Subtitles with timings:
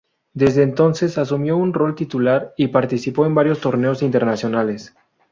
[0.33, 4.95] Desde entonces asumió un rol titular y participó en varios torneos internacionales.